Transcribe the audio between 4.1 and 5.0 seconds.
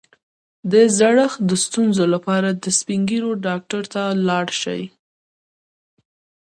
لاړ شئ